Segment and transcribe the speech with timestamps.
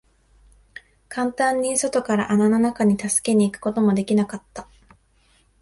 [1.09, 4.67] 簡単に外から穴の中に助けに行くことも出来なかった。